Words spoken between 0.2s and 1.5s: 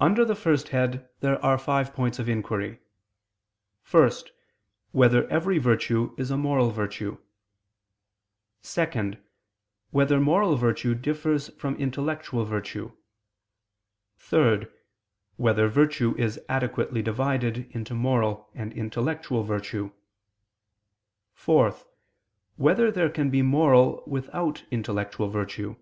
the first head there